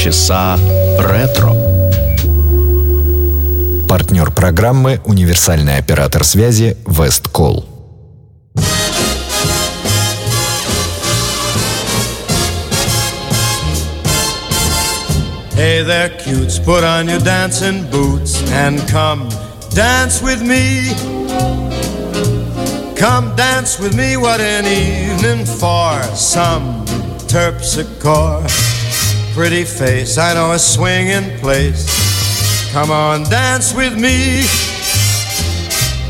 Полчаса 0.00 0.58
ретро. 0.98 1.54
Партнер 3.86 4.30
программы 4.30 4.98
«Универсальный 5.04 5.76
оператор 5.76 6.24
связи 6.24 6.78
Весткол». 6.86 7.66
Hey 15.54 15.84
there, 15.84 16.08
cutes, 16.24 16.58
put 16.58 16.82
on 16.82 17.06
your 17.06 17.20
dancing 17.20 17.84
boots 17.90 18.42
and 18.52 18.80
come 18.88 19.28
dance 19.74 20.22
with 20.22 20.40
me. 20.40 20.94
Come 22.96 23.36
dance 23.36 23.78
with 23.78 23.94
me, 23.94 24.16
what 24.16 24.40
an 24.40 24.64
evening 24.64 25.44
for 25.44 26.00
some 26.14 26.86
terpsichore. 27.28 28.69
Pretty 29.34 29.64
face, 29.64 30.18
I 30.18 30.34
know 30.34 30.52
a 30.52 30.58
swinging 30.58 31.38
place. 31.38 31.86
Come 32.72 32.90
on, 32.90 33.22
dance 33.30 33.72
with 33.74 33.94
me. 33.98 34.44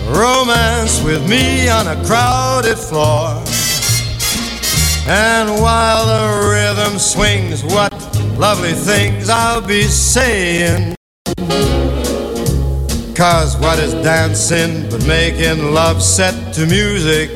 Romance 0.09 1.03
with 1.03 1.29
me 1.29 1.69
on 1.69 1.87
a 1.87 2.03
crowded 2.07 2.77
floor. 2.77 3.43
And 5.07 5.61
while 5.61 6.07
the 6.07 6.49
rhythm 6.51 6.99
swings, 6.99 7.63
what 7.63 7.93
lovely 8.39 8.73
things 8.73 9.29
I'll 9.29 9.61
be 9.61 9.83
saying. 9.83 10.95
Cause 13.15 13.57
what 13.59 13.79
is 13.79 13.93
dancing 14.03 14.89
but 14.89 15.07
making 15.07 15.75
love 15.75 16.03
set 16.03 16.55
to 16.55 16.65
music 16.65 17.31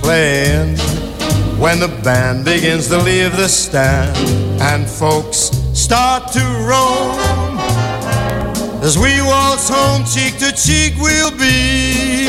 playing 0.00 0.76
when 1.60 1.78
the 1.78 1.88
band 2.02 2.42
begins 2.42 2.88
to 2.88 2.96
leave 2.96 3.36
the 3.36 3.46
stand 3.46 4.16
and 4.62 4.88
folks 4.88 5.50
start 5.74 6.32
to 6.32 6.40
roam. 6.64 7.58
As 8.82 8.96
we 8.96 9.20
waltz 9.20 9.68
home 9.68 10.02
cheek 10.06 10.38
to 10.38 10.52
cheek 10.56 10.94
we'll 10.98 11.30
be. 11.32 12.28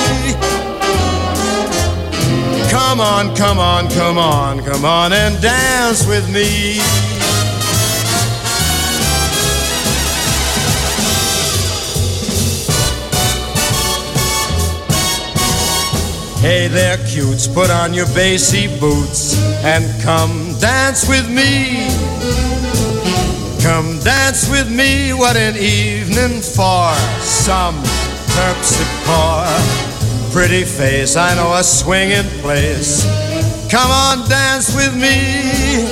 Come 2.69 2.99
on 2.99 3.33
come 3.35 3.57
on 3.57 3.89
come 3.91 4.17
on 4.17 4.63
come 4.65 4.83
on 4.83 5.13
and 5.13 5.41
dance 5.41 6.05
with 6.05 6.29
me 6.29 6.79
Hey 16.41 16.67
there, 16.67 16.97
cutes, 17.05 17.47
put 17.47 17.69
on 17.69 17.93
your 17.93 18.07
bassy 18.07 18.65
boots 18.79 19.39
and 19.63 19.85
come 20.01 20.57
dance 20.59 21.07
with 21.07 21.29
me. 21.29 21.85
Come 23.61 23.99
dance 23.99 24.49
with 24.49 24.67
me, 24.67 25.13
what 25.13 25.37
an 25.37 25.55
evening 25.55 26.41
for 26.41 26.95
some 27.21 27.75
terpsichore. 28.33 29.53
Pretty 30.33 30.63
face, 30.63 31.15
I 31.15 31.35
know 31.35 31.53
a 31.53 31.63
swinging 31.63 32.27
place. 32.41 33.05
Come 33.69 33.91
on, 33.91 34.27
dance 34.27 34.75
with 34.75 34.95
me. 34.95 35.85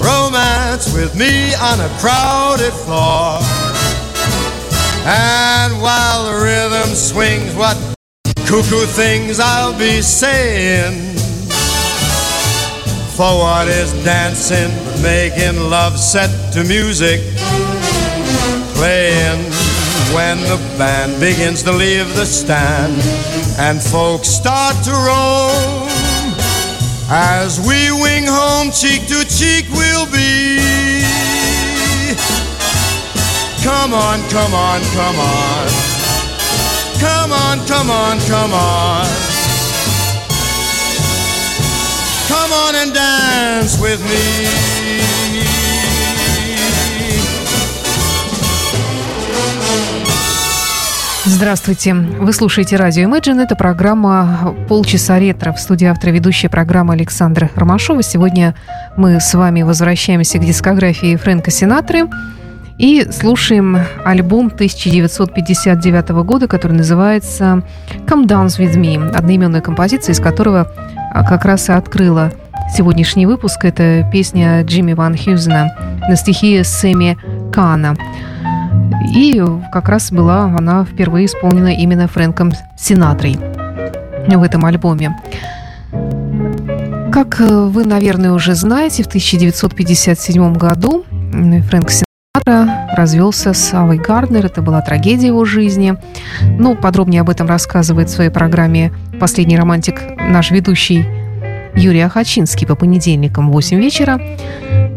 Romance 0.00 0.94
with 0.94 1.14
me 1.14 1.52
on 1.56 1.78
a 1.78 1.90
crowded 2.00 2.72
floor. 2.72 3.36
And 5.04 5.78
while 5.82 6.24
the 6.24 6.42
rhythm 6.42 6.94
swings, 6.94 7.54
what 7.54 7.76
cuckoo 8.50 8.84
things 8.84 9.38
I'll 9.38 9.78
be 9.78 10.02
saying. 10.02 11.14
For 13.14 13.30
what 13.38 13.68
is 13.68 13.92
dancing 14.04 14.70
making 15.00 15.70
love 15.70 15.96
set 15.96 16.52
to 16.54 16.64
music? 16.64 17.20
Playing 18.74 19.38
when 20.12 20.36
the 20.50 20.58
band 20.76 21.20
begins 21.20 21.62
to 21.62 21.70
leave 21.70 22.08
the 22.16 22.26
stand 22.26 23.00
and 23.56 23.80
folks 23.80 24.26
start 24.26 24.74
to 24.82 24.90
roam. 24.90 25.86
As 27.08 27.60
we 27.60 27.92
wing 28.02 28.26
home, 28.26 28.72
cheek 28.72 29.06
to 29.06 29.22
cheek 29.30 29.66
we'll 29.70 30.06
be. 30.10 30.58
Come 33.62 33.94
on, 33.94 34.18
come 34.28 34.54
on, 34.54 34.80
come 34.96 35.16
on. 35.20 35.89
Come 37.00 37.32
on, 37.32 37.66
come 37.66 37.90
on, 37.90 38.18
come 38.28 38.52
on. 38.52 39.06
Come 42.28 42.52
on 42.52 42.74
and 42.74 42.92
dance 42.92 43.80
with 43.80 44.00
me. 44.04 44.80
Здравствуйте. 51.24 51.94
Вы 51.94 52.32
слушаете 52.34 52.76
радио 52.76 53.08
Imagine. 53.08 53.42
Это 53.42 53.56
программа 53.56 54.54
«Полчаса 54.68 55.18
ретро». 55.18 55.52
В 55.52 55.58
студии 55.58 55.86
автора 55.86 56.10
ведущая 56.10 56.50
программа 56.50 56.92
Александра 56.92 57.50
Ромашова. 57.54 58.02
Сегодня 58.02 58.54
мы 58.98 59.20
с 59.20 59.32
вами 59.32 59.62
возвращаемся 59.62 60.38
к 60.38 60.44
дискографии 60.44 61.16
Фрэнка 61.16 61.50
Синатры 61.50 62.08
и 62.80 63.06
слушаем 63.12 63.76
альбом 64.06 64.46
1959 64.46 66.08
года, 66.24 66.48
который 66.48 66.72
называется 66.72 67.62
«Come 68.06 68.26
Dance 68.26 68.58
With 68.58 68.74
Me», 68.74 69.10
одноименная 69.10 69.60
композиция, 69.60 70.14
из 70.14 70.20
которого 70.20 70.72
а, 71.12 71.22
как 71.22 71.44
раз 71.44 71.68
и 71.68 71.72
открыла 71.72 72.32
сегодняшний 72.74 73.26
выпуск. 73.26 73.66
Это 73.66 74.08
песня 74.10 74.62
Джимми 74.62 74.94
Ван 74.94 75.14
Хьюзена 75.14 76.00
на 76.08 76.16
стихи 76.16 76.62
Сэмми 76.62 77.18
Кана. 77.52 77.96
И 79.14 79.44
как 79.72 79.90
раз 79.90 80.10
была 80.10 80.44
она 80.44 80.86
впервые 80.86 81.26
исполнена 81.26 81.74
именно 81.74 82.08
Фрэнком 82.08 82.52
Синатрой 82.78 83.38
в 84.26 84.42
этом 84.42 84.64
альбоме. 84.64 85.18
Как 87.12 87.40
вы, 87.40 87.84
наверное, 87.84 88.32
уже 88.32 88.54
знаете, 88.54 89.02
в 89.02 89.08
1957 89.08 90.54
году 90.54 91.04
Фрэнк 91.10 91.90
Синатра 91.90 92.09
развелся 93.00 93.52
с 93.54 93.72
Авой 93.72 93.98
Гарднер. 93.98 94.46
Это 94.46 94.62
была 94.62 94.80
трагедия 94.82 95.28
его 95.28 95.44
жизни. 95.44 95.96
Ну, 96.58 96.76
подробнее 96.76 97.22
об 97.22 97.30
этом 97.30 97.46
рассказывает 97.46 98.08
в 98.08 98.12
своей 98.12 98.30
программе 98.30 98.92
«Последний 99.18 99.56
романтик» 99.56 100.00
наш 100.18 100.50
ведущий 100.50 101.06
Юрий 101.74 102.00
Ахачинский 102.00 102.66
по 102.66 102.74
понедельникам 102.74 103.48
в 103.48 103.52
8 103.52 103.78
вечера. 103.78 104.20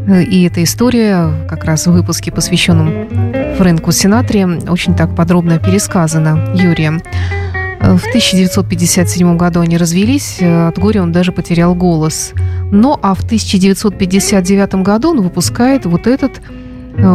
И 0.07 0.43
эта 0.43 0.63
история 0.63 1.31
как 1.47 1.63
раз 1.63 1.87
в 1.87 1.91
выпуске, 1.91 2.31
посвященном 2.31 3.07
Фрэнку 3.57 3.91
Синатре, 3.91 4.45
очень 4.45 4.95
так 4.95 5.15
подробно 5.15 5.59
пересказана 5.59 6.53
Юрием. 6.55 7.01
В 7.79 8.07
1957 8.07 9.37
году 9.37 9.61
они 9.61 9.77
развелись, 9.77 10.41
от 10.41 10.77
горя 10.77 11.03
он 11.03 11.11
даже 11.11 11.31
потерял 11.31 11.75
голос. 11.75 12.33
Но 12.71 12.99
а 13.01 13.13
в 13.13 13.23
1959 13.23 14.75
году 14.75 15.11
он 15.11 15.21
выпускает 15.21 15.85
вот 15.85 16.07
этот 16.07 16.41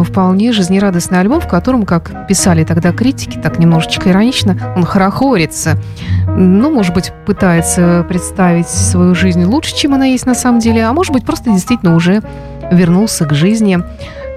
вполне 0.04 0.52
жизнерадостный 0.52 1.20
альбом, 1.20 1.40
в 1.40 1.48
котором, 1.48 1.84
как 1.84 2.26
писали 2.26 2.64
тогда 2.64 2.92
критики, 2.92 3.38
так 3.42 3.58
немножечко 3.58 4.10
иронично, 4.10 4.74
он 4.76 4.84
хорохорится. 4.84 5.78
Ну, 6.26 6.70
может 6.70 6.94
быть, 6.94 7.12
пытается 7.26 8.04
представить 8.08 8.68
свою 8.68 9.14
жизнь 9.14 9.44
лучше, 9.44 9.74
чем 9.76 9.94
она 9.94 10.06
есть 10.06 10.26
на 10.26 10.34
самом 10.34 10.60
деле, 10.60 10.84
а 10.84 10.92
может 10.92 11.12
быть, 11.12 11.24
просто 11.24 11.50
действительно 11.50 11.94
уже 11.94 12.22
вернулся 12.70 13.24
к 13.24 13.34
жизни. 13.34 13.78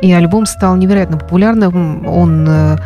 И 0.01 0.11
альбом 0.11 0.45
стал 0.45 0.75
невероятно 0.77 1.17
популярным. 1.17 2.07
Он 2.07 2.47
э, 2.47 2.77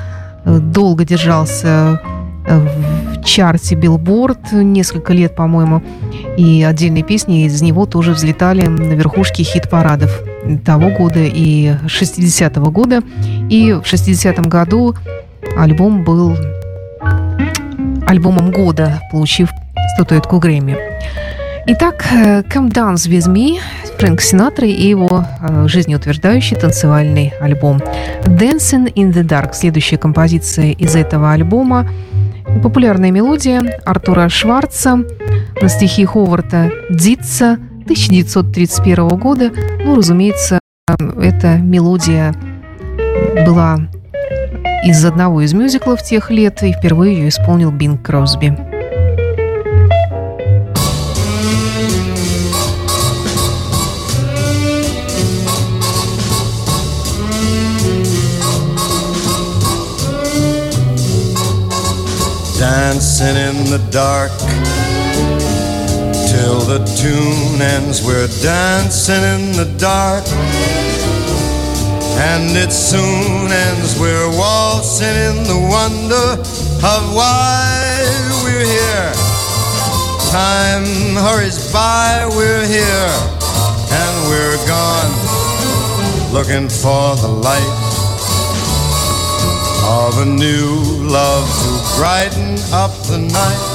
долго 0.46 1.06
держался 1.06 2.02
в 2.48 3.24
чарте 3.24 3.76
Билборд 3.76 4.52
несколько 4.52 5.14
лет, 5.14 5.36
по-моему, 5.36 5.82
и 6.38 6.64
отдельные 6.64 7.04
песни 7.04 7.46
из 7.46 7.62
него 7.62 7.86
тоже 7.86 8.12
взлетали 8.12 8.66
на 8.66 8.94
верхушки 8.94 9.42
хит-парадов 9.42 10.22
того 10.64 10.90
года 10.90 11.20
и 11.20 11.74
60-го 11.86 12.72
года. 12.72 13.02
И 13.50 13.72
в 13.74 13.82
60-м 13.82 14.48
году 14.48 14.96
альбом 15.58 16.04
был 16.04 16.38
альбомом 18.06 18.52
года, 18.52 19.02
получив 19.12 19.50
статуэтку 19.96 20.40
Грэмми. 20.40 20.78
Итак, 21.68 22.06
э, 22.12 22.42
«Come 22.42 22.72
Dance 22.72 23.10
With 23.10 23.28
Me» 23.28 23.58
Фрэнк 23.98 24.22
Синатра 24.22 24.68
и 24.68 24.88
его 24.88 25.26
э, 25.42 25.68
жизнеутверждающий 25.68 26.58
танцевальный 26.58 27.34
альбом 27.40 27.82
«Dancing 28.26 28.94
in 28.94 29.12
the 29.12 29.24
Dark». 29.24 29.54
Следующая 29.54 29.98
композиция 29.98 30.74
из 30.74 30.96
этого 30.96 31.32
альбома 31.32 31.90
популярная 32.62 33.12
мелодия 33.12 33.80
Артура 33.86 34.30
Шварца 34.30 35.04
на 35.62 35.70
стихи 35.70 36.06
Ховарда 36.06 36.72
Дитца 36.90 37.54
1931 37.84 39.08
года. 39.20 39.52
Ну, 39.84 39.96
разумеется, 39.96 40.60
эта 41.22 41.58
мелодия 41.58 42.34
была 43.46 43.80
из 44.84 45.04
одного 45.04 45.42
из 45.42 45.54
мюзиклов 45.54 46.04
тех 46.04 46.30
лет, 46.30 46.62
и 46.64 46.74
впервые 46.74 47.16
ее 47.16 47.30
исполнил 47.30 47.72
Бинг 47.72 48.04
Кросби. 48.04 48.75
Dancing 62.60 63.36
in 63.36 63.70
the 63.70 63.80
dark 63.92 64.32
till 66.32 66.60
the 66.62 66.80
tune 66.96 67.62
ends. 67.62 68.06
We're 68.06 68.28
dancing 68.42 69.24
in 69.36 69.52
the 69.60 69.68
dark, 69.78 70.24
and 72.32 72.56
it 72.56 72.72
soon 72.72 73.52
ends. 73.52 74.00
We're 74.00 74.30
waltzing 74.38 75.08
in 75.08 75.44
the 75.44 75.60
wonder 75.70 76.28
of 76.84 77.02
why 77.14 78.08
we're 78.44 78.66
here. 78.66 79.12
Time 80.32 81.16
hurries 81.16 81.72
by, 81.74 82.28
we're 82.36 82.66
here, 82.66 83.12
and 83.92 84.16
we're 84.30 84.60
gone, 84.68 85.14
looking 86.34 86.70
for 86.70 87.16
the 87.16 87.28
light 87.28 87.85
of 90.08 90.18
a 90.20 90.26
new 90.26 90.84
love 91.02 91.48
to 91.64 91.72
brighten 91.98 92.60
up 92.72 92.92
the 93.10 93.18
night. 93.18 93.66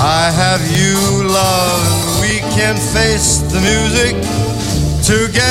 I 0.00 0.32
have 0.32 0.64
you, 0.72 0.96
love, 1.28 1.84
and 1.92 2.20
we 2.22 2.40
can 2.56 2.76
face 2.76 3.44
the 3.52 3.60
music 3.60 4.16
together, 5.04 5.44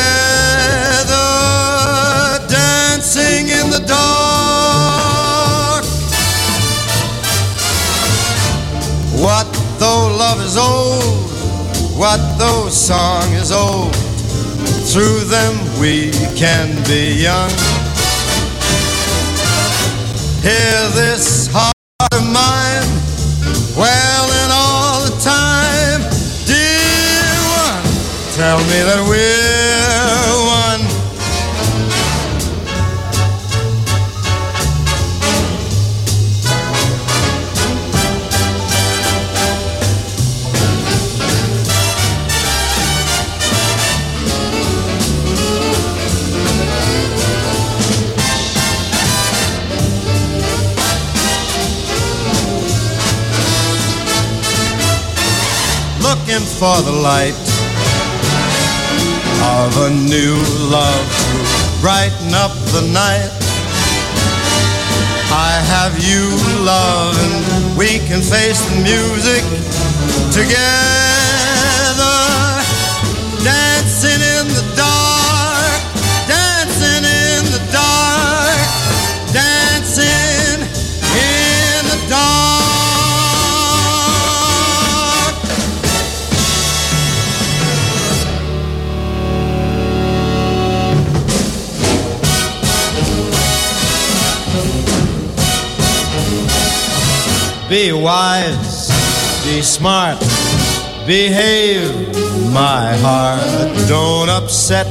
dancing 2.50 3.50
in 3.59 3.69
the 3.69 3.86
dark. 3.86 5.85
What 9.21 9.45
though 9.77 10.09
love 10.18 10.42
is 10.42 10.57
old? 10.57 11.30
What 11.95 12.19
though 12.39 12.69
song 12.69 13.33
is 13.33 13.51
old? 13.51 13.94
Through 14.92 15.25
them 15.25 15.53
we 15.80 16.09
can 16.35 16.74
be 16.88 17.13
young. 17.21 17.51
Hear 20.41 20.88
this 20.95 21.47
heart 21.51 21.74
of 22.13 22.24
mine 22.24 22.88
wailing 23.75 24.51
all 24.51 25.03
the 25.03 25.12
time. 25.19 26.00
Dear 26.47 27.27
one, 27.59 27.83
tell 28.39 28.59
me 28.59 28.80
that 28.88 29.03
we're 29.09 29.49
for 56.59 56.81
the 56.81 56.91
light 56.91 57.39
of 59.56 59.71
a 59.88 59.89
new 60.11 60.35
love. 60.67 61.07
To 61.31 61.79
brighten 61.79 62.33
up 62.33 62.51
the 62.75 62.83
night. 62.91 63.31
I 65.31 65.56
have 65.71 65.95
you, 66.03 66.27
love, 66.65 67.15
and 67.15 67.77
we 67.77 68.00
can 68.03 68.19
face 68.19 68.59
the 68.67 68.75
music 68.83 69.44
together, 70.35 71.29
wise, 98.01 98.90
be 99.44 99.62
smart, 99.62 100.19
behave, 101.06 101.92
my 102.54 102.96
heart. 102.98 103.44
Don't 103.88 104.30
upset 104.30 104.88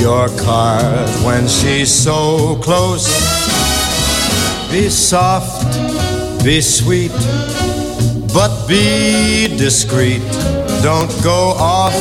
your 0.00 0.28
card 0.38 1.08
when 1.24 1.46
she's 1.46 1.92
so 1.92 2.56
close. 2.62 3.06
Be 4.70 4.88
soft, 4.88 5.64
be 6.44 6.60
sweet, 6.60 7.12
but 8.32 8.66
be 8.66 9.48
discreet. 9.56 10.22
Don't 10.82 11.12
go 11.22 11.54
off 11.58 11.94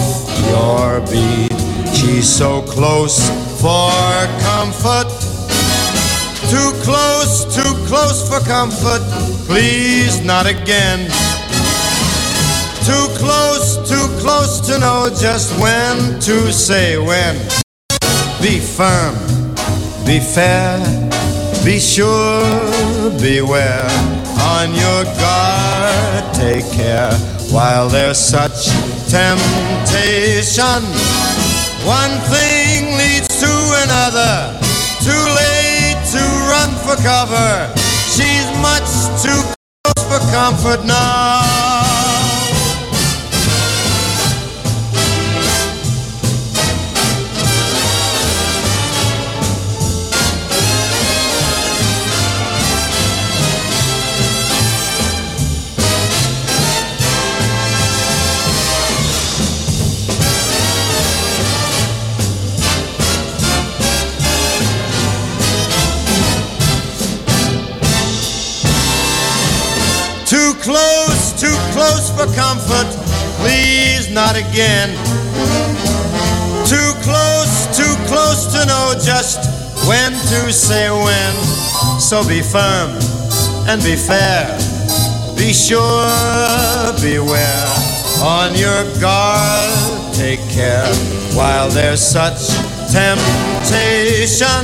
your 0.49 1.01
beat. 1.11 1.49
She's 1.93 2.29
so 2.29 2.61
close 2.61 3.19
for 3.61 3.91
comfort. 4.39 5.18
Too 6.49 6.71
close, 6.81 7.45
too 7.53 7.73
close 7.85 8.27
for 8.27 8.39
comfort. 8.47 9.03
Please, 9.45 10.19
not 10.25 10.47
again. 10.47 11.05
Too 12.89 13.07
close, 13.21 13.77
too 13.87 14.07
close 14.17 14.59
to 14.61 14.79
know 14.79 15.09
just 15.13 15.53
when 15.59 16.19
to 16.21 16.51
say 16.51 16.97
when. 16.97 17.35
Be 18.41 18.59
firm, 18.59 19.13
be 20.07 20.19
fair, 20.19 20.79
be 21.63 21.77
sure, 21.79 22.41
beware. 23.21 23.85
On 24.41 24.73
your 24.73 25.03
guard, 25.21 26.33
take 26.33 26.65
care 26.71 27.13
while 27.51 27.89
there's 27.89 28.17
such 28.17 28.69
temptation. 29.11 30.81
One 31.85 32.15
thing 32.33 32.97
leads 32.97 33.27
to 33.39 33.53
another. 33.85 34.57
Too 35.03 35.25
late 35.35 35.58
to 36.11 36.17
run 36.17 36.71
for 36.85 36.95
cover. 37.03 37.71
She's 37.77 38.49
much 38.63 38.89
too 39.21 39.41
close 39.83 40.03
for 40.09 40.19
comfort 40.31 40.83
now. 40.83 41.68
For 72.19 72.35
comfort. 72.35 72.89
Please, 73.39 74.11
not 74.11 74.35
again. 74.35 74.89
Too 76.67 76.91
close, 76.99 77.53
too 77.71 77.95
close 78.11 78.51
to 78.51 78.65
know 78.65 78.93
just 78.99 79.39
when 79.87 80.11
to 80.11 80.51
say 80.51 80.89
when. 80.91 81.33
So 81.97 82.27
be 82.27 82.41
firm 82.41 82.91
and 83.69 83.81
be 83.83 83.95
fair. 83.95 84.51
Be 85.37 85.53
sure, 85.53 86.91
beware. 86.99 87.67
On 88.19 88.53
your 88.53 88.83
guard, 88.99 90.13
take 90.13 90.43
care 90.49 90.91
while 91.39 91.69
there's 91.69 92.01
such 92.01 92.51
temptation. 92.91 94.63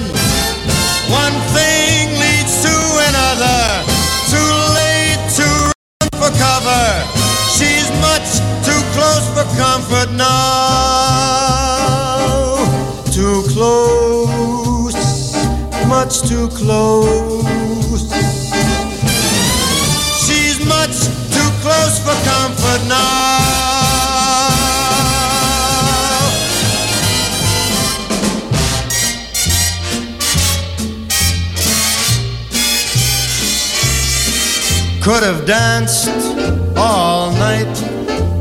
One 1.08 1.38
thing 1.56 2.20
leads 2.20 2.56
to 2.68 2.76
another. 3.08 3.64
Too 4.28 4.54
late 4.76 5.24
to 5.40 5.48
run 5.72 6.10
for 6.20 6.32
cover. 6.38 7.15
Comfort 9.96 10.12
now. 10.18 10.26
Too 13.12 13.44
close, 13.54 15.34
much 15.88 16.22
too 16.28 16.48
close. 16.50 18.12
She's 20.26 20.60
much 20.68 21.08
too 21.32 21.52
close 21.62 22.00
for 22.04 22.16
comfort 22.26 22.82
now. 22.88 23.44
Could 35.02 35.24
have 35.24 35.46
danced 35.46 36.10
all 36.76 37.32
night, 37.32 37.76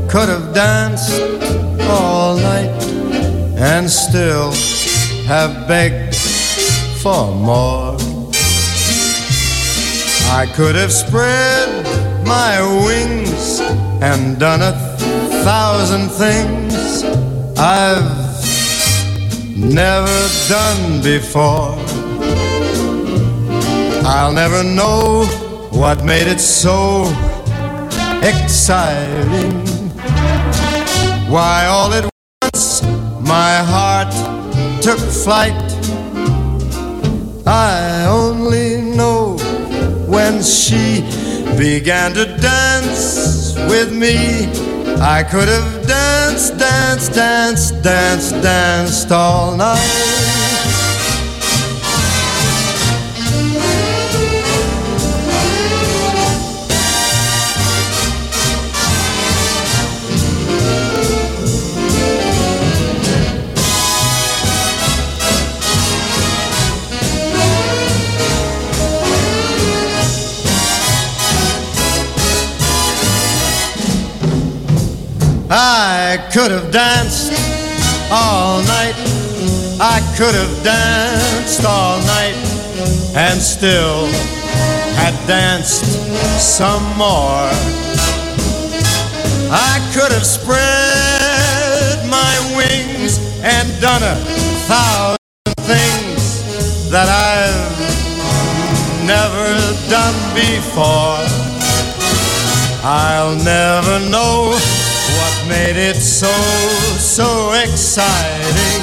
could 0.09 0.29
have 0.29 0.53
danced 0.53 1.44
all 1.87 2.35
night, 2.37 2.71
and 3.57 3.89
still 3.89 4.51
have 5.27 5.67
begged 5.67 6.15
for 7.01 7.33
more. 7.33 7.97
I 10.31 10.47
could 10.55 10.75
have 10.75 10.91
spread 10.91 11.69
my 12.25 12.59
wings 12.85 13.59
and 14.01 14.39
done 14.39 14.61
a 14.61 14.73
thousand 15.43 16.09
things 16.09 17.03
I've 17.57 18.25
never 19.55 20.27
done 20.49 21.01
before. 21.01 21.77
I'll 24.05 24.33
never 24.33 24.63
know 24.63 25.25
what 25.71 26.03
made 26.03 26.27
it 26.27 26.39
so 26.39 27.03
exciting. 28.21 29.74
Why, 31.27 31.65
all 31.65 31.91
at 31.91 32.07
once 32.43 32.83
my 33.21 33.57
heart 33.57 34.13
took 34.81 34.99
flight. 34.99 35.53
I 37.47 38.05
only 38.07 38.81
know 38.81 39.37
when 40.07 40.43
she 40.43 41.01
began 41.57 42.13
to 42.13 42.25
dance 42.37 43.55
with 43.69 43.91
me. 43.91 44.45
I 45.01 45.23
could 45.23 45.47
have 45.47 45.87
danced, 45.87 46.57
danced, 46.57 47.13
danced, 47.13 47.81
danced, 47.81 48.41
danced 48.43 49.11
all 49.11 49.57
night. 49.57 50.14
I 75.57 76.17
could 76.33 76.51
have 76.51 76.69
danced 76.69 77.31
all 78.11 78.59
night. 78.63 78.93
I 79.79 80.03
could 80.17 80.35
have 80.35 80.63
danced 80.65 81.63
all 81.63 81.97
night 81.99 82.35
and 83.15 83.39
still 83.39 84.05
had 84.99 85.15
danced 85.25 85.85
some 86.41 86.83
more. 86.97 87.47
I 89.47 89.79
could 89.95 90.11
have 90.11 90.25
spread 90.25 90.59
my 92.09 92.35
wings 92.57 93.19
and 93.41 93.79
done 93.79 94.03
a 94.03 94.15
thousand 94.67 95.55
things 95.61 96.91
that 96.91 97.07
I've 97.07 97.79
never 99.07 99.55
done 99.87 100.19
before. 100.35 101.23
I'll 102.83 103.37
never 103.37 104.09
know 104.09 104.84
made 105.47 105.77
it 105.77 105.95
so, 105.95 106.31
so 106.97 107.53
exciting. 107.53 108.81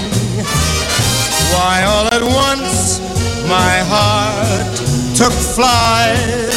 Why, 1.52 1.84
all 1.84 2.06
at 2.06 2.22
once 2.22 3.00
my 3.48 3.82
heart 3.92 4.76
took 5.16 5.32
flight. 5.32 6.50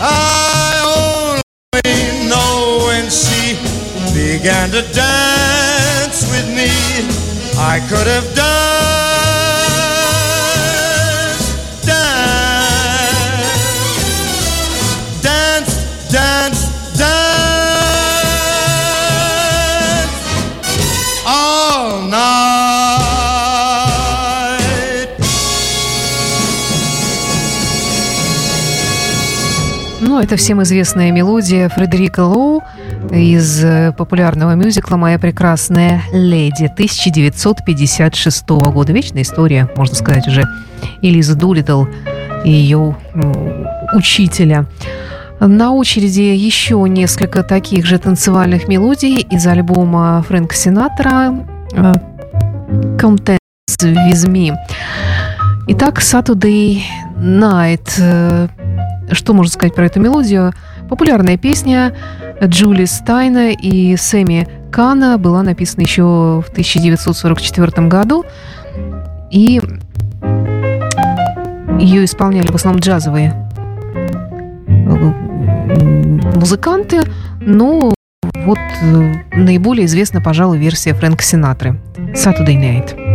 I 0.00 0.72
only 0.96 2.28
know 2.28 2.86
when 2.86 3.10
she 3.10 3.56
began 4.14 4.70
to 4.70 4.82
dance 4.92 6.22
with 6.30 6.48
me, 6.54 6.70
I 7.58 7.80
could 7.88 8.06
have 8.06 8.34
danced, 8.34 8.65
это 30.26 30.34
всем 30.34 30.60
известная 30.64 31.12
мелодия 31.12 31.68
Фредерика 31.68 32.24
Лоу 32.24 32.64
из 33.12 33.62
э, 33.62 33.92
популярного 33.96 34.56
мюзикла 34.56 34.96
«Моя 34.96 35.20
прекрасная 35.20 36.02
леди» 36.12 36.64
1956 36.64 38.48
года. 38.48 38.92
Вечная 38.92 39.22
история, 39.22 39.70
можно 39.76 39.94
сказать, 39.94 40.26
уже 40.26 40.42
Элиза 41.00 41.36
Дулитл 41.36 41.84
и 42.44 42.50
ее 42.50 42.96
учителя. 43.94 44.66
На 45.38 45.70
очереди 45.70 46.22
еще 46.22 46.84
несколько 46.88 47.44
таких 47.44 47.86
же 47.86 47.96
танцевальных 48.00 48.66
мелодий 48.66 49.20
из 49.30 49.46
альбома 49.46 50.24
Фрэнка 50.26 50.56
Синатра 50.56 51.36
«Contents 52.98 53.38
with 53.80 54.26
me». 54.26 54.52
Итак, 55.68 56.00
Saturday 56.00 56.82
Night. 57.16 58.55
Что 59.10 59.32
можно 59.32 59.52
сказать 59.52 59.74
про 59.74 59.86
эту 59.86 60.00
мелодию? 60.00 60.52
Популярная 60.88 61.36
песня 61.36 61.94
Джули 62.42 62.84
Стайна 62.84 63.52
и 63.52 63.96
Сэмми 63.96 64.48
Кана 64.70 65.18
была 65.18 65.42
написана 65.42 65.82
еще 65.82 66.42
в 66.46 66.48
1944 66.50 67.88
году. 67.88 68.24
И 69.30 69.60
ее 71.80 72.04
исполняли 72.04 72.46
в 72.46 72.54
основном 72.54 72.80
джазовые 72.80 73.46
музыканты, 76.46 77.02
но 77.40 77.92
вот 78.44 78.58
э, 78.82 79.12
наиболее 79.32 79.86
известна, 79.86 80.20
пожалуй, 80.20 80.58
версия 80.58 80.94
Фрэнка 80.94 81.24
Синатры 81.24 81.80
«Saturday 82.14 82.56
Night». 82.56 83.05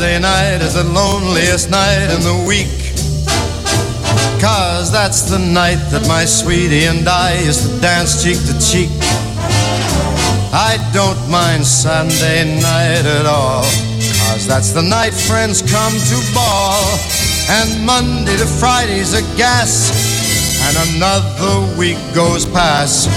Saturday 0.00 0.22
night 0.22 0.62
is 0.62 0.72
the 0.72 0.84
loneliest 0.84 1.68
night 1.68 2.08
in 2.08 2.22
the 2.22 2.44
week. 2.48 2.72
Cause 4.40 4.90
that's 4.90 5.28
the 5.28 5.38
night 5.38 5.76
that 5.92 6.08
my 6.08 6.24
sweetie 6.24 6.86
and 6.86 7.06
I 7.06 7.38
used 7.44 7.68
to 7.68 7.80
dance 7.82 8.24
cheek 8.24 8.40
to 8.48 8.56
cheek. 8.56 8.88
I 10.56 10.80
don't 10.96 11.20
mind 11.28 11.66
Sunday 11.66 12.48
night 12.62 13.04
at 13.04 13.26
all. 13.26 13.60
Cause 14.24 14.48
that's 14.48 14.72
the 14.72 14.80
night 14.80 15.12
friends 15.12 15.60
come 15.60 15.92
to 15.92 16.16
ball. 16.32 16.80
And 17.52 17.84
Monday 17.84 18.38
to 18.38 18.46
Friday's 18.46 19.12
a 19.12 19.20
gas. 19.36 19.92
And 20.64 20.96
another 20.96 21.76
week 21.76 22.00
goes 22.14 22.46
past. 22.46 23.12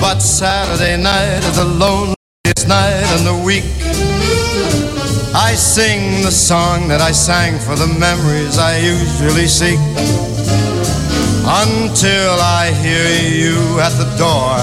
But 0.00 0.20
Saturday 0.20 0.96
night 0.96 1.42
is 1.42 1.56
the 1.56 1.64
loneliest 1.64 2.68
night 2.68 3.02
in 3.18 3.24
the 3.26 3.42
week. 3.44 4.13
I 5.36 5.54
sing 5.56 6.22
the 6.22 6.30
song 6.30 6.86
that 6.88 7.00
I 7.00 7.10
sang 7.10 7.58
for 7.58 7.74
the 7.74 7.90
memories 7.98 8.56
I 8.56 8.78
usually 8.78 9.48
seek 9.48 9.82
until 11.42 12.38
I 12.38 12.70
hear 12.70 13.10
you 13.34 13.58
at 13.82 13.90
the 13.98 14.06
door, 14.14 14.62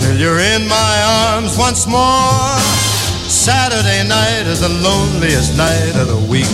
till 0.00 0.16
you're 0.16 0.40
in 0.40 0.66
my 0.66 1.36
arms 1.36 1.58
once 1.58 1.86
more. 1.86 2.56
Saturday 3.28 4.08
night 4.08 4.46
is 4.46 4.60
the 4.60 4.72
loneliest 4.80 5.58
night 5.58 5.94
of 6.00 6.08
the 6.08 6.24
week. 6.26 6.48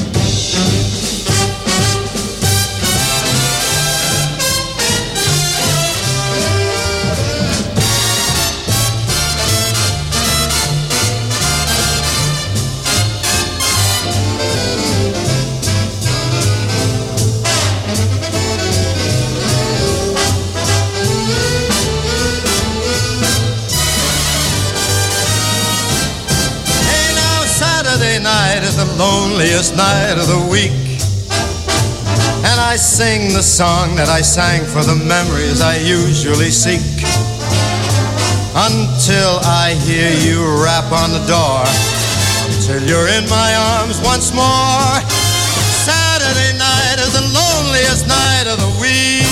Night 28.58 28.66
is 28.66 28.76
the 28.76 28.98
loneliest 28.98 29.76
night 29.76 30.18
of 30.18 30.26
the 30.26 30.48
week. 30.50 30.72
And 32.42 32.58
I 32.58 32.74
sing 32.74 33.32
the 33.32 33.42
song 33.42 33.94
that 33.94 34.08
I 34.08 34.20
sang 34.20 34.64
for 34.66 34.82
the 34.82 34.96
memories 34.98 35.60
I 35.60 35.76
usually 35.78 36.50
seek. 36.50 36.82
Until 38.58 39.38
I 39.46 39.78
hear 39.86 40.10
you 40.10 40.42
rap 40.58 40.90
on 40.90 41.14
the 41.14 41.22
door, 41.30 41.62
till 42.66 42.82
you're 42.82 43.06
in 43.06 43.30
my 43.30 43.54
arms 43.78 44.00
once 44.02 44.34
more. 44.34 44.90
Saturday 45.86 46.58
night 46.58 46.98
is 46.98 47.14
the 47.14 47.26
loneliest 47.30 48.08
night 48.08 48.50
of 48.50 48.58
the 48.58 48.72
week. 48.82 49.27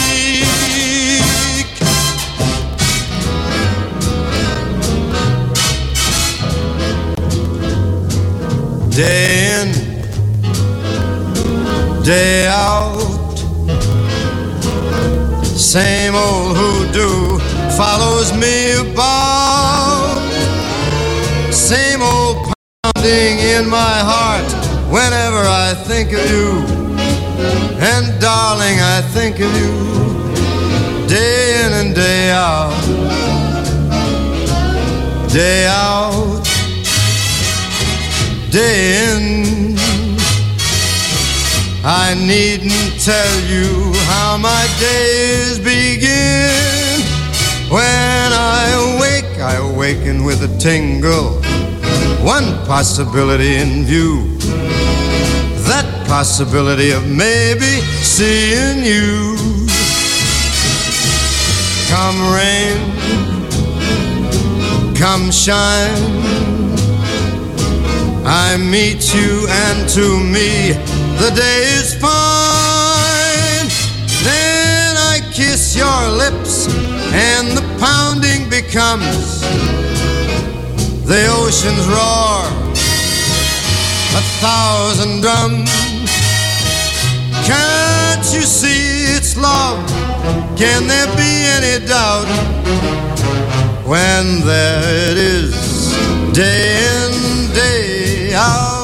Day 8.96 9.60
in, 9.60 9.72
day 12.02 12.46
out. 12.48 13.36
Same 15.44 16.14
old 16.14 16.56
hoodoo 16.56 17.38
follows 17.76 18.32
me 18.32 18.72
about. 18.80 20.16
Same 21.52 22.00
old 22.00 22.54
pounding 22.82 23.38
in 23.38 23.68
my 23.68 23.98
heart 24.10 24.50
whenever 24.90 25.42
I 25.44 25.74
think 25.84 26.12
of 26.14 26.30
you. 26.30 26.64
And 27.78 28.18
darling, 28.18 28.80
I 28.80 29.02
think 29.12 29.40
of 29.40 29.54
you 29.60 31.06
day 31.06 31.66
in 31.66 31.72
and 31.80 31.94
day 31.94 32.30
out. 32.30 32.72
Day 35.30 35.66
out, 35.66 36.35
day 38.56 39.04
in. 39.12 39.76
I 41.84 42.14
needn't 42.14 42.98
tell 43.04 43.34
you 43.52 43.92
how 44.08 44.38
my 44.38 44.64
days 44.80 45.58
begin. 45.58 47.02
When 47.68 48.28
I 48.32 48.64
awake, 48.88 49.38
I 49.38 49.56
awaken 49.56 50.24
with 50.24 50.40
a 50.42 50.58
tingle. 50.58 51.42
One 52.24 52.48
possibility 52.64 53.56
in 53.56 53.84
view. 53.84 54.38
That 55.68 55.86
possibility 56.08 56.92
of 56.92 57.06
maybe 57.06 57.82
seeing 58.00 58.82
you. 58.82 59.36
Come 61.92 62.18
rain, 62.32 62.78
come 64.96 65.30
shine. 65.30 66.35
I 68.28 68.56
meet 68.56 69.14
you, 69.14 69.46
and 69.48 69.88
to 69.90 70.18
me, 70.18 70.72
the 71.22 71.30
day 71.30 71.62
is 71.78 71.94
fine. 71.94 73.68
Then 74.24 74.96
I 74.96 75.20
kiss 75.32 75.76
your 75.76 76.08
lips, 76.10 76.66
and 77.14 77.56
the 77.56 77.62
pounding 77.78 78.50
becomes 78.50 79.42
the 81.06 81.28
ocean's 81.38 81.86
roar, 81.86 82.42
a 84.18 84.22
thousand 84.42 85.20
drums. 85.20 85.70
Can't 87.46 88.26
you 88.34 88.42
see 88.42 89.14
it's 89.14 89.36
love? 89.36 89.78
Can 90.58 90.88
there 90.88 91.06
be 91.14 91.32
any 91.58 91.86
doubt 91.86 92.26
when 93.86 94.40
there 94.44 95.12
it 95.12 95.16
is, 95.16 95.54
day 96.32 96.82
in, 96.90 97.54
day 97.54 98.15
out? 98.36 98.75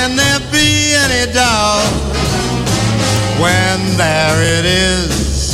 Can 0.00 0.16
there 0.16 0.40
be 0.50 0.94
any 0.96 1.30
doubt 1.30 1.84
when 3.36 3.78
there 3.98 4.40
it 4.56 4.64
is? 4.64 5.52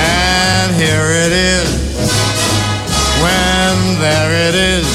And 0.00 0.74
here 0.74 1.10
it 1.24 1.32
is. 1.32 1.68
When 3.20 4.00
there 4.00 4.32
it 4.48 4.54
is, 4.54 4.88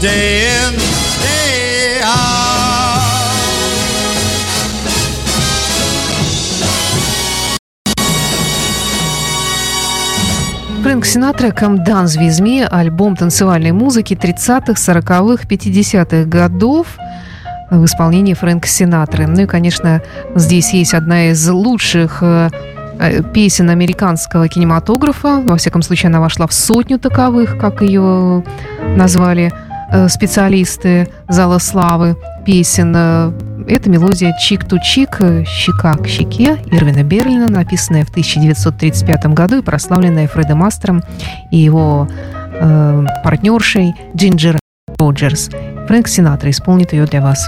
day 0.00 0.50
in, 0.58 0.74
day 1.22 2.00
out. 2.02 2.98
Фрэнк 10.82 11.06
Синатра 11.06 11.52
«Come 11.52 11.84
Dance 11.84 12.18
With 12.18 12.40
Me»– 12.40 12.66
альбом 12.70 13.14
танцевальной 13.14 13.70
музыки 13.70 14.14
30-х, 14.14 14.72
40-х, 14.72 15.44
50-х 15.46 16.24
годов 16.24 16.98
в 17.76 17.84
исполнении 17.84 18.34
Фрэнка 18.34 18.68
Синатры. 18.68 19.26
Ну 19.26 19.42
и, 19.42 19.46
конечно, 19.46 20.02
здесь 20.34 20.72
есть 20.72 20.94
одна 20.94 21.30
из 21.30 21.48
лучших 21.48 22.18
э, 22.20 22.50
э, 22.98 23.22
песен 23.22 23.70
американского 23.70 24.48
кинематографа. 24.48 25.40
Во 25.40 25.56
всяком 25.56 25.82
случае, 25.82 26.08
она 26.08 26.20
вошла 26.20 26.46
в 26.46 26.52
сотню 26.52 26.98
таковых, 26.98 27.58
как 27.58 27.82
ее 27.82 28.44
назвали 28.96 29.52
э, 29.90 30.08
специалисты 30.08 31.08
Зала 31.28 31.58
Славы 31.58 32.16
песен. 32.44 32.92
Э, 32.94 33.32
Это 33.68 33.88
мелодия 33.88 34.36
«Чик 34.38 34.64
ту 34.68 34.78
чик», 34.78 35.20
э, 35.20 35.44
«Щека 35.44 35.94
к 35.94 36.06
щеке» 36.06 36.58
Ирвина 36.66 37.02
Берлина, 37.02 37.48
написанная 37.48 38.04
в 38.04 38.10
1935 38.10 39.26
году 39.26 39.58
и 39.58 39.62
прославленная 39.62 40.28
Фредом 40.28 40.62
Астером 40.62 41.02
и 41.50 41.58
его 41.58 42.08
э, 42.60 43.06
партнершей 43.24 43.94
Джинджер 44.14 44.58
Роджерс. 44.98 45.50
Фрэнк 45.87 46.07
Синатра 46.07 46.49
исполнит 46.49 46.93
ее 46.93 47.05
для 47.05 47.21
вас. 47.21 47.47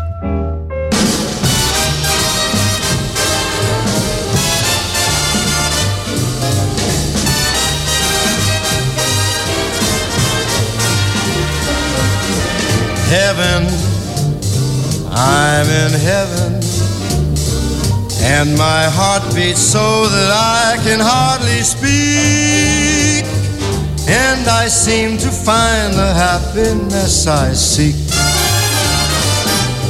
heaven. 13.09 13.65
I'm 15.11 15.67
in 15.67 15.93
heaven. 15.99 16.61
And 18.21 18.55
my 18.57 18.83
heart 18.83 19.23
beats 19.33 19.61
so 19.61 20.07
that 20.07 20.31
I 20.31 20.77
can 20.83 20.99
hardly 21.01 21.61
speak. 21.61 23.25
And 24.07 24.47
I 24.47 24.67
seem 24.67 25.17
to 25.17 25.29
find 25.29 25.93
the 25.93 26.13
happiness 26.13 27.27
I 27.27 27.53
seek. 27.53 28.02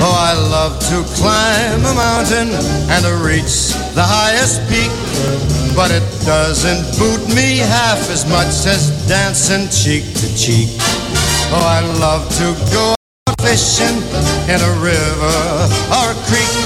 Oh, 0.00 0.16
I 0.16 0.32
love 0.32 0.78
to 0.88 1.04
climb 1.16 1.84
a 1.84 1.94
mountain 1.94 2.48
and 2.88 3.04
to 3.04 3.14
reach 3.20 3.76
the 3.92 4.04
highest 4.04 4.64
peak. 4.72 4.88
But 5.76 5.90
it 5.92 6.04
doesn't 6.24 6.96
boot 6.96 7.20
me 7.34 7.60
half 7.60 8.00
as 8.08 8.24
much 8.24 8.64
as 8.64 8.88
dancing 9.08 9.68
cheek 9.68 10.04
to 10.16 10.26
cheek. 10.32 10.72
Oh, 11.52 11.60
I 11.60 11.84
love 12.00 12.24
to 12.40 12.56
go 12.72 12.94
fishing 13.44 14.00
in 14.48 14.58
a 14.64 14.72
river 14.80 15.38
or 15.92 16.06
a 16.10 16.18
creek. 16.24 16.56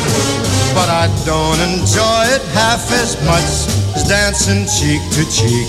But 0.71 0.87
I 0.87 1.11
don't 1.27 1.59
enjoy 1.67 2.23
it 2.31 2.43
half 2.55 2.87
as 2.95 3.19
much 3.27 3.51
as 3.99 4.07
dancing 4.07 4.71
cheek 4.71 5.03
to 5.19 5.27
cheek. 5.27 5.67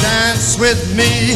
Dance 0.00 0.58
with 0.58 0.94
me, 0.94 1.34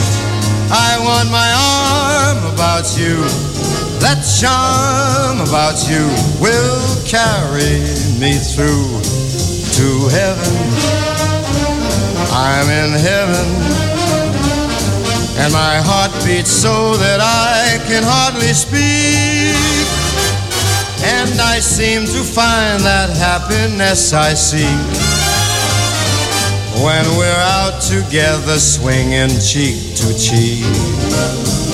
I 0.71 0.99
want 1.03 1.31
my 1.35 1.51
arm 1.51 2.55
about 2.55 2.87
you. 2.97 3.58
That 4.01 4.23
charm 4.23 5.41
about 5.43 5.79
you 5.91 6.07
will 6.41 6.79
carry 7.05 7.83
me 8.19 8.39
through 8.39 9.03
to 9.75 10.09
heaven. 10.15 10.55
I'm 12.31 12.69
in 12.71 12.93
heaven. 12.99 13.49
And 15.39 15.53
my 15.53 15.77
heart 15.83 16.13
beats 16.25 16.51
so 16.51 16.95
that 16.97 17.21
I 17.21 17.79
can 17.87 18.03
hardly 18.03 18.53
speak. 18.55 19.55
And 21.03 21.41
I 21.41 21.61
seem 21.61 22.07
to 22.07 22.23
find 22.23 22.83
that 22.83 23.11
happiness 23.11 24.13
I 24.13 24.35
seek 24.35 24.67
when 26.83 27.05
we're 27.17 27.45
out 27.59 27.81
together 27.81 28.59
swinging 28.59 29.31
cheek 29.41 29.97
to 29.97 30.15
cheek. 30.19 31.68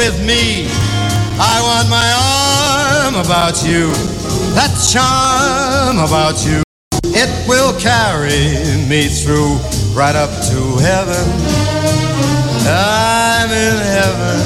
With 0.00 0.24
me. 0.24 0.64
I 1.36 1.56
want 1.68 1.90
my 1.92 2.08
arm 2.16 3.14
about 3.20 3.60
you, 3.62 3.92
that 4.56 4.72
charm 4.88 5.98
about 5.98 6.40
you. 6.46 6.62
It 7.12 7.28
will 7.46 7.78
carry 7.78 8.56
me 8.88 9.08
through 9.08 9.60
right 9.92 10.16
up 10.16 10.32
to 10.48 10.58
heaven. 10.80 11.24
I'm 12.64 13.50
in 13.52 13.76
heaven, 13.96 14.38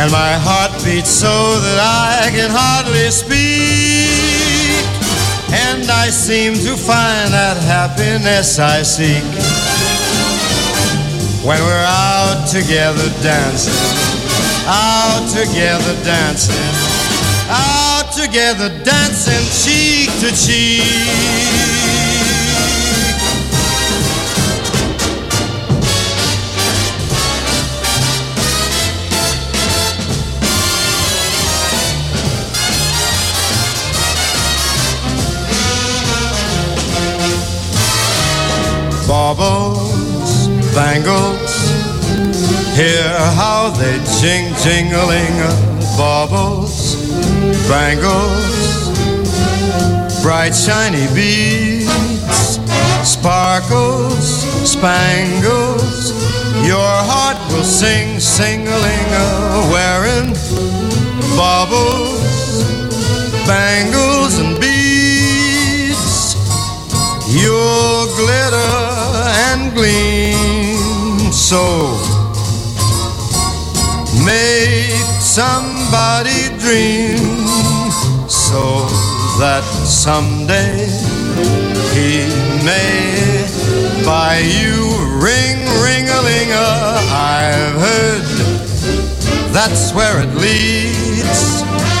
and 0.00 0.08
my 0.10 0.32
heart 0.40 0.72
beats 0.82 1.10
so 1.10 1.60
that 1.60 1.78
I 1.78 2.30
can 2.30 2.48
hardly 2.48 3.10
speak. 3.10 4.88
And 5.68 5.84
I 5.90 6.08
seem 6.08 6.54
to 6.54 6.78
find 6.80 7.28
that 7.36 7.58
happiness 7.60 8.58
I 8.58 8.80
seek 8.80 9.61
when 11.44 11.58
we're 11.60 11.86
out 11.86 12.46
together 12.46 13.08
dancing, 13.20 13.74
out 14.66 15.26
together 15.28 15.94
dancing, 16.04 16.54
out 17.50 18.12
together 18.12 18.68
dancing 18.84 19.44
cheek 19.50 20.08
to 20.20 20.30
cheek. 20.36 21.61
Bangles, 40.74 41.52
hear 42.76 43.08
how 43.36 43.70
they 43.78 43.98
jing 44.20 44.54
jingling 44.64 45.36
baubles, 45.96 46.96
bangles, 47.68 48.90
bright 50.22 50.54
shiny 50.54 51.06
beads, 51.14 52.58
sparkles, 53.02 54.42
spangles. 54.68 56.12
Your 56.66 56.94
heart 57.10 57.38
will 57.52 57.64
sing 57.64 58.20
singling 58.20 59.08
wearing 59.72 60.32
baubles, 61.36 62.64
bangles 63.46 64.38
and 64.38 64.58
beads. 64.60 66.36
You'll 67.28 68.06
glitter 68.16 68.72
and 69.48 69.72
gleam 69.74 70.41
so 71.52 71.92
make 74.24 74.88
somebody 75.20 76.48
dream 76.56 77.18
so 78.26 78.88
that 79.38 79.62
someday 79.84 80.88
he 81.92 82.24
may 82.64 83.44
buy 84.02 84.38
you 84.38 84.80
ring 85.20 85.60
ring 85.84 86.08
a 86.08 86.20
ling 86.24 86.52
I've 86.56 87.76
heard 87.86 88.24
that's 89.52 89.92
where 89.92 90.22
it 90.22 90.34
leads 90.34 91.91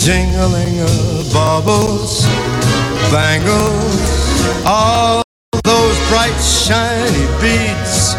jing 0.00 0.34
of 0.34 1.30
baubles, 1.30 2.24
bangles, 3.12 4.00
all 4.64 5.22
those 5.62 5.98
bright 6.08 6.40
shiny 6.40 7.26
beads, 7.38 8.16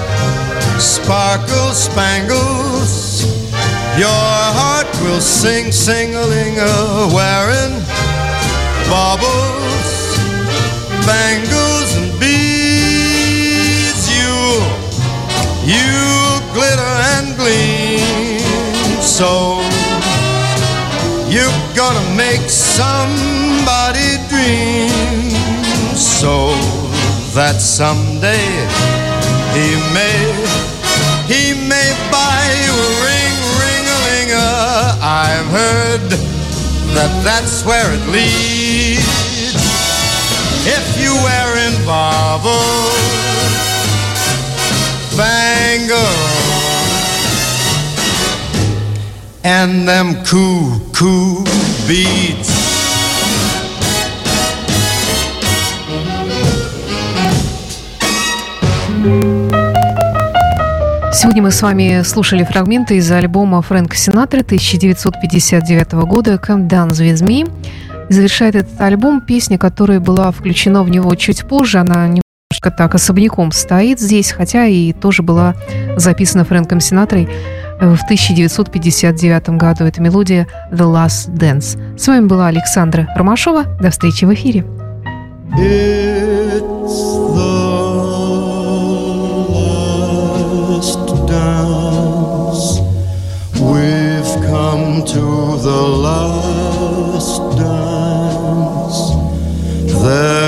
sparkle 0.77 1.73
spangles. 1.73 3.25
Your 3.97 4.07
heart 4.59 4.85
will 5.01 5.19
sing 5.19 5.71
sing-a-ling 5.71 6.57
wearing 7.15 7.73
baubles, 8.87 10.17
bangles 11.07 11.95
and 11.97 12.13
beads. 12.19 14.05
You, 14.13 14.61
you 15.65 15.89
glitter 16.53 16.93
and 17.17 17.35
gleam. 17.35 19.01
So 19.01 19.60
gonna 21.81 22.15
make 22.15 22.47
somebody 22.47 24.09
dream. 24.29 24.93
So 25.97 26.53
that 27.33 27.57
someday 27.57 28.49
he 29.57 29.67
may, 29.97 30.19
he 31.25 31.43
may 31.73 31.89
buy 32.13 32.41
you 32.61 32.73
a 32.87 32.91
ring, 33.07 33.35
ring 33.63 33.85
a 33.97 33.99
linger. 34.09 34.53
I've 35.25 35.49
heard 35.59 36.07
that 36.93 37.11
that's 37.25 37.65
where 37.65 37.89
it 37.97 38.05
leads. 38.13 39.57
If 40.77 40.85
you 41.01 41.11
wear 41.25 41.49
in 41.65 41.73
baubles, 41.89 42.93
bangles 45.17 46.50
and 49.43 49.87
them 49.87 50.23
cool 50.23 51.43
beats. 51.87 52.49
Сегодня 61.13 61.43
мы 61.43 61.51
с 61.51 61.61
вами 61.61 62.01
слушали 62.03 62.43
фрагменты 62.43 62.97
из 62.97 63.11
альбома 63.11 63.61
Фрэнка 63.61 63.95
Синатры 63.95 64.41
1959 64.41 65.93
года 66.05 66.35
«Come 66.35 66.67
Dance 66.67 67.01
With 67.01 67.23
Me». 67.23 67.51
Завершает 68.09 68.55
этот 68.55 68.79
альбом 68.79 69.21
песня, 69.21 69.57
которая 69.57 69.99
была 69.99 70.31
включена 70.31 70.83
в 70.83 70.89
него 70.89 71.13
чуть 71.15 71.47
позже. 71.47 71.79
Она 71.79 72.07
немножко 72.07 72.71
так 72.75 72.95
особняком 72.95 73.51
стоит 73.51 73.99
здесь, 73.99 74.31
хотя 74.31 74.65
и 74.65 74.93
тоже 74.93 75.23
была 75.23 75.55
записана 75.95 76.45
Фрэнком 76.45 76.79
Синатрой 76.79 77.29
в 77.81 78.03
1959 78.03 79.49
году. 79.57 79.85
Это 79.85 80.01
мелодия 80.01 80.47
«The 80.71 80.85
Last 80.85 81.33
Dance». 81.33 81.97
С 81.97 82.07
вами 82.07 82.27
была 82.27 82.47
Александра 82.47 83.07
Ромашова. 83.15 83.65
До 83.79 83.89
встречи 83.89 84.25
в 84.25 84.33
эфире. 84.33 84.63
It's 85.57 86.97
the 87.35 87.53
last 90.69 91.09
dance. 91.27 92.79
We've 93.59 94.33
come 94.47 95.03
to 95.05 95.23
the 95.67 95.81
last 96.05 97.41
dance. 97.57 98.99
They're 100.01 100.40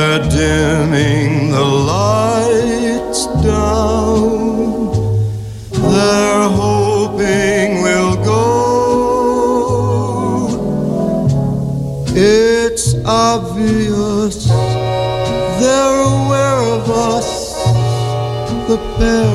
pair 19.04 19.26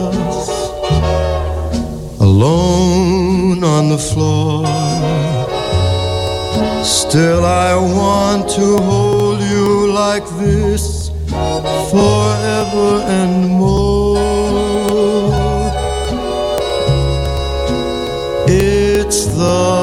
of 0.00 0.12
us, 0.28 0.50
alone 2.28 3.60
on 3.76 3.84
the 3.94 4.00
floor. 4.10 4.64
Still, 6.84 7.44
I 7.44 7.72
want 8.00 8.42
to 8.58 8.66
hold 8.90 9.40
you 9.52 9.68
like 10.02 10.26
this 10.44 10.84
forever 11.92 12.90
and 13.20 13.34
more. 13.62 14.18
It's 18.46 19.20
the 19.40 19.79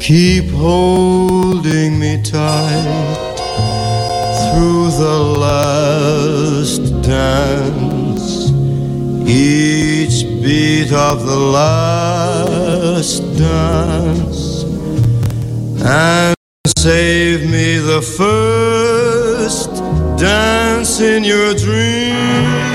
keep 0.00 0.48
holding 0.48 1.98
me 1.98 2.20
tight 2.22 3.16
through 4.40 4.90
the 4.92 5.18
last 5.38 7.02
dance. 7.02 8.50
Each 9.28 10.24
beat 10.42 10.90
of 10.92 11.26
the 11.26 11.38
last 11.38 13.20
dance 13.36 14.64
and 15.84 16.34
save 16.78 17.42
me 17.48 17.76
the 17.76 18.00
first 18.00 19.70
dance 20.18 21.00
in 21.00 21.24
your 21.24 21.54
dreams 21.54 22.69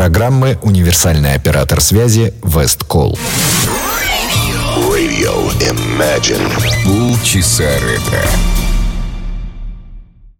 программы 0.00 0.58
«Универсальный 0.62 1.34
оператор 1.34 1.78
связи 1.82 2.32
Весткол». 2.42 3.18
Radio 4.88 5.52
Imagine. 5.60 6.40
Полчаса 6.86 7.64
ретро. 7.64 8.49